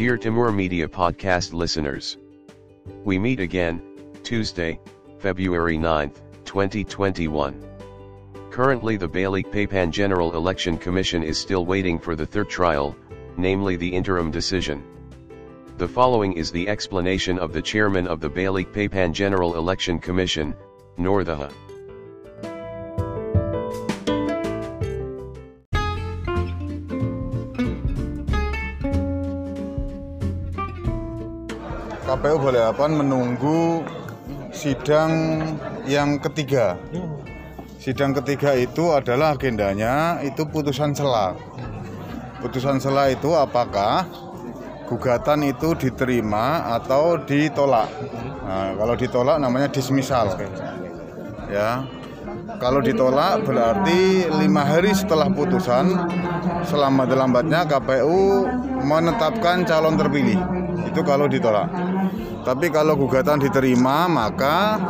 Dear 0.00 0.16
Timur 0.16 0.50
Media 0.50 0.88
Podcast 0.88 1.52
listeners, 1.52 2.16
we 3.04 3.18
meet 3.18 3.38
again, 3.38 3.82
Tuesday, 4.22 4.80
February 5.18 5.76
9, 5.76 6.10
2021. 6.46 7.62
Currently 8.50 8.96
the 8.96 9.06
Balikpapan 9.06 9.90
General 9.90 10.34
Election 10.34 10.78
Commission 10.78 11.22
is 11.22 11.36
still 11.36 11.66
waiting 11.66 11.98
for 11.98 12.16
the 12.16 12.24
third 12.24 12.48
trial, 12.48 12.96
namely 13.36 13.76
the 13.76 13.92
interim 13.94 14.30
decision. 14.30 14.82
The 15.76 15.86
following 15.86 16.32
is 16.32 16.50
the 16.50 16.66
explanation 16.66 17.38
of 17.38 17.52
the 17.52 17.60
chairman 17.60 18.06
of 18.06 18.20
the 18.20 18.30
Balikpapan 18.30 19.12
General 19.12 19.56
Election 19.56 19.98
Commission, 19.98 20.54
Northaha. 20.98 21.52
KPU 32.10 32.42
Balikpapan 32.42 32.90
menunggu 33.06 33.86
sidang 34.50 35.38
yang 35.86 36.18
ketiga. 36.18 36.74
Sidang 37.78 38.18
ketiga 38.18 38.50
itu 38.58 38.90
adalah 38.90 39.38
agendanya 39.38 40.18
itu 40.18 40.42
putusan 40.42 40.90
sela. 40.90 41.38
Putusan 42.42 42.82
sela 42.82 43.14
itu 43.14 43.30
apakah 43.30 44.10
gugatan 44.90 45.54
itu 45.54 45.70
diterima 45.78 46.74
atau 46.82 47.14
ditolak. 47.14 47.86
Nah, 48.42 48.74
kalau 48.74 48.98
ditolak 48.98 49.38
namanya 49.38 49.70
dismisal. 49.70 50.34
Ya. 51.46 51.86
Kalau 52.60 52.84
ditolak 52.84 53.48
berarti 53.48 54.28
lima 54.28 54.62
hari 54.66 54.92
setelah 54.92 55.32
putusan 55.32 55.96
selama 56.68 57.08
lambatnya 57.08 57.64
KPU 57.64 58.44
menetapkan 58.84 59.64
calon 59.64 59.96
terpilih. 59.96 60.36
Itu 60.84 61.00
kalau 61.06 61.30
ditolak. 61.30 61.72
Tapi 62.44 62.72
kalau 62.72 62.96
gugatan 62.96 63.40
diterima 63.40 64.08
maka 64.08 64.80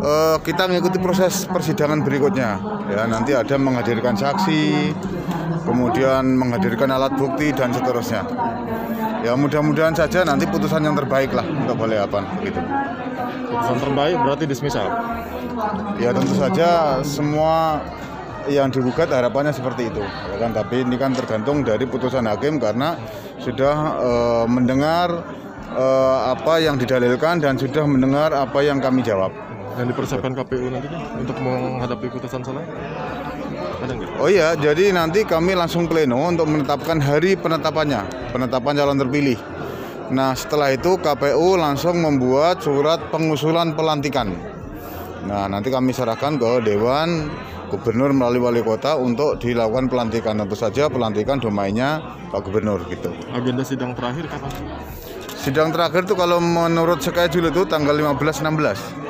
eh, 0.00 0.36
kita 0.40 0.68
mengikuti 0.68 0.96
proses 1.00 1.44
persidangan 1.44 2.00
berikutnya. 2.00 2.50
Ya 2.90 3.04
nanti 3.06 3.36
ada 3.36 3.54
menghadirkan 3.60 4.16
saksi, 4.16 4.92
kemudian 5.64 6.36
menghadirkan 6.36 6.90
alat 6.90 7.14
bukti 7.14 7.52
dan 7.52 7.70
seterusnya. 7.70 8.24
Ya 9.20 9.36
mudah-mudahan 9.36 9.92
saja 9.92 10.24
nanti 10.24 10.48
putusan 10.48 10.80
yang 10.80 10.96
terbaik 10.96 11.36
lah 11.36 11.44
untuk 11.44 11.76
Balikpapan 11.76 12.24
begitu. 12.40 12.60
Putusan 13.52 13.78
terbaik 13.84 14.16
berarti 14.24 14.44
dismisal. 14.48 14.88
Ya 16.00 16.16
tentu 16.16 16.32
saja 16.40 17.00
semua 17.04 17.84
yang 18.48 18.72
digugat 18.72 19.12
harapannya 19.12 19.52
seperti 19.52 19.92
itu, 19.92 20.00
ya 20.00 20.36
kan? 20.40 20.56
Tapi 20.56 20.88
ini 20.88 20.96
kan 20.96 21.12
tergantung 21.12 21.60
dari 21.60 21.84
putusan 21.84 22.24
hakim 22.24 22.56
karena 22.56 22.96
sudah 23.36 23.76
eh, 24.00 24.44
mendengar 24.48 25.20
eh, 25.76 26.18
apa 26.32 26.56
yang 26.64 26.80
didalilkan 26.80 27.44
dan 27.44 27.60
sudah 27.60 27.84
mendengar 27.84 28.32
apa 28.32 28.64
yang 28.64 28.80
kami 28.80 29.04
jawab. 29.04 29.49
Dan 29.80 29.88
dipersiapkan 29.88 30.36
KPU 30.36 30.68
nanti 30.68 30.92
nih 30.92 31.24
untuk 31.24 31.40
menghadapi 31.40 32.12
putusan 32.12 32.44
salah. 32.44 32.60
Ada 33.80 33.96
nggak? 33.96 34.20
Oh 34.20 34.28
iya, 34.28 34.52
jadi 34.52 34.92
nanti 34.92 35.24
kami 35.24 35.56
langsung 35.56 35.88
pleno 35.88 36.20
untuk 36.20 36.52
menetapkan 36.52 37.00
hari 37.00 37.32
penetapannya, 37.32 38.28
penetapan 38.28 38.76
calon 38.76 39.00
terpilih. 39.00 39.40
Nah, 40.12 40.36
setelah 40.36 40.76
itu 40.76 41.00
KPU 41.00 41.56
langsung 41.56 41.96
membuat 41.96 42.60
surat 42.60 43.08
pengusulan 43.08 43.72
pelantikan. 43.72 44.36
Nah, 45.24 45.48
nanti 45.48 45.72
kami 45.72 45.96
serahkan 45.96 46.36
ke 46.36 46.60
Dewan 46.60 47.32
Gubernur 47.72 48.12
melalui 48.12 48.44
Wali 48.44 48.60
Kota 48.60 49.00
untuk 49.00 49.40
dilakukan 49.40 49.88
pelantikan. 49.88 50.36
Tentu 50.36 50.60
saja 50.60 50.92
pelantikan 50.92 51.40
domainnya 51.40 52.20
Pak 52.28 52.44
Gubernur 52.44 52.84
gitu. 52.92 53.16
Agenda 53.32 53.64
sidang 53.64 53.96
terakhir 53.96 54.28
kapan? 54.28 54.52
Sidang 55.40 55.72
terakhir 55.72 56.04
itu 56.04 56.12
kalau 56.12 56.36
menurut 56.36 57.00
schedule 57.00 57.48
itu 57.48 57.64
tanggal 57.64 57.96
15-16. 57.96 59.08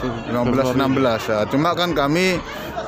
15-16 0.00 1.30
ya. 1.30 1.38
Cuma 1.48 1.76
kan 1.76 1.92
kami 1.92 2.40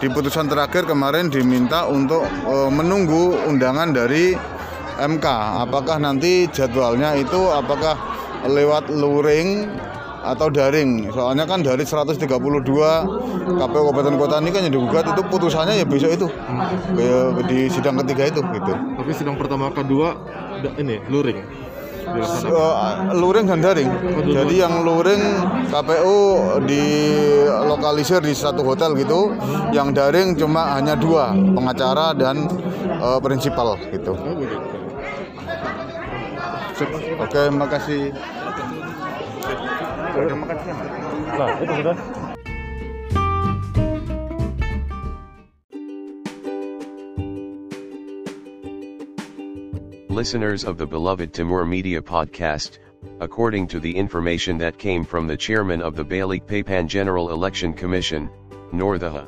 di 0.02 0.08
putusan 0.10 0.50
terakhir 0.50 0.88
kemarin 0.88 1.30
diminta 1.30 1.86
untuk 1.86 2.26
eh, 2.26 2.70
menunggu 2.72 3.38
undangan 3.46 3.94
dari 3.94 4.34
MK. 4.98 5.26
Apakah 5.68 5.96
nanti 6.02 6.50
jadwalnya 6.50 7.16
itu 7.16 7.38
apakah 7.52 7.94
lewat 8.46 8.90
luring 8.90 9.70
atau 10.22 10.50
daring? 10.50 11.10
Soalnya 11.10 11.46
kan 11.46 11.62
dari 11.62 11.82
132 11.82 12.18
KPU 13.58 13.82
Kabupaten 13.90 14.14
Kota 14.18 14.36
ini 14.42 14.50
kan 14.54 14.62
yang 14.66 14.74
digugat 14.74 15.06
itu 15.06 15.22
putusannya 15.26 15.82
ya 15.82 15.86
besok 15.86 16.10
itu 16.14 16.28
di 17.46 17.70
sidang 17.70 17.98
ketiga 18.04 18.30
itu 18.30 18.40
gitu. 18.42 18.72
Tapi 18.72 19.10
sidang 19.14 19.36
pertama 19.38 19.70
kedua 19.70 20.14
ini 20.78 21.02
luring. 21.10 21.42
Eh, 22.02 22.92
luring 23.14 23.46
dan 23.46 23.62
daring. 23.62 23.90
Jadi 24.26 24.54
yang 24.58 24.82
luring 24.82 25.22
KPU 25.70 26.18
dilokalisir 26.66 28.18
di 28.18 28.34
satu 28.34 28.66
hotel 28.66 28.98
gitu, 28.98 29.30
yang 29.70 29.94
daring 29.94 30.34
cuma 30.34 30.74
hanya 30.74 30.98
dua 30.98 31.30
pengacara 31.32 32.10
dan 32.12 32.50
eh, 32.82 33.18
prinsipal 33.22 33.78
gitu. 33.94 34.12
Oh. 34.18 34.36
Oke, 37.22 37.42
makasih. 37.54 38.10
Terima 40.12 40.46
kasih. 40.50 40.70
Nah 41.38 41.48
itu 41.62 41.72
sudah. 41.78 41.96
Listeners 50.12 50.64
of 50.64 50.76
the 50.76 50.86
beloved 50.86 51.32
Timur 51.32 51.64
Media 51.64 52.02
podcast, 52.02 52.80
according 53.20 53.66
to 53.68 53.80
the 53.80 53.96
information 53.96 54.58
that 54.58 54.76
came 54.76 55.04
from 55.04 55.26
the 55.26 55.34
chairman 55.34 55.80
of 55.80 55.96
the 55.96 56.04
Balikpapan 56.04 56.86
General 56.86 57.30
Election 57.30 57.72
Commission, 57.72 58.28
Northaha. 58.74 59.26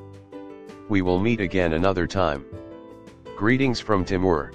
We 0.91 1.01
will 1.01 1.19
meet 1.19 1.41
again 1.41 1.73
another 1.73 2.07
time. 2.07 2.45
Greetings 3.35 3.81
from 3.81 4.05
Timur. 4.05 4.53